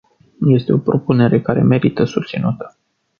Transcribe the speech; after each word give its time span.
Este 0.55 0.73
o 0.73 0.77
propunere 0.79 1.41
care 1.41 1.61
merită 1.61 2.03
susținută. 2.03 2.77